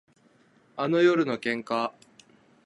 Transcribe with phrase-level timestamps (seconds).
[0.77, 1.91] あの夜の喧嘩